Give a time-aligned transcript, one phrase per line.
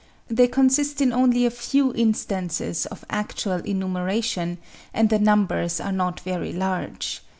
[0.29, 4.57] They consist in only a few instances of actual enumeration,
[4.95, 7.21] and the numbers are not very large.